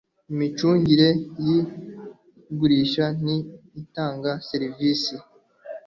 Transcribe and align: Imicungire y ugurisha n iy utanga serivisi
Imicungire 0.31 1.09
y 1.45 1.47
ugurisha 2.51 3.05
n 3.23 3.25
iy 3.35 3.41
utanga 3.81 4.31
serivisi 4.49 5.15